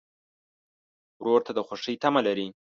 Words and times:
ورور 1.23 1.41
ته 1.47 1.51
د 1.55 1.59
خوښۍ 1.67 1.95
تمه 2.03 2.21
لرې. 2.27 2.47